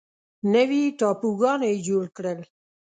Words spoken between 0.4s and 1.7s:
نوي ټاپوګانو